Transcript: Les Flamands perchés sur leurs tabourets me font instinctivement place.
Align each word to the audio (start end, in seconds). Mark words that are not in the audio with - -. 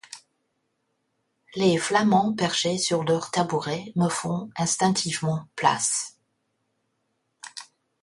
Les 1.55 1.77
Flamands 1.77 2.33
perchés 2.33 2.79
sur 2.79 3.03
leurs 3.03 3.29
tabourets 3.29 3.93
me 3.95 4.09
font 4.09 4.49
instinctivement 4.55 5.47
place. 5.55 6.17